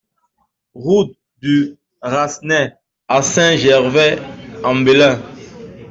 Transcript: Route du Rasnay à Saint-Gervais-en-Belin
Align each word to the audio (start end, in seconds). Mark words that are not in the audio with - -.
Route 0.73 1.15
du 1.43 1.77
Rasnay 2.01 2.73
à 3.07 3.21
Saint-Gervais-en-Belin 3.21 5.21